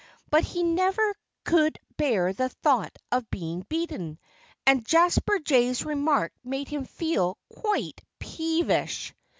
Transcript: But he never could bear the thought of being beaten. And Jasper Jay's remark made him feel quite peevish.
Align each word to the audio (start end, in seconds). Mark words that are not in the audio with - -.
But 0.31 0.43
he 0.43 0.63
never 0.63 1.13
could 1.45 1.77
bear 1.95 2.33
the 2.33 2.49
thought 2.49 2.97
of 3.11 3.29
being 3.29 3.61
beaten. 3.69 4.17
And 4.65 4.83
Jasper 4.83 5.37
Jay's 5.37 5.85
remark 5.85 6.33
made 6.43 6.69
him 6.69 6.85
feel 6.85 7.37
quite 7.53 8.01
peevish. 8.17 9.13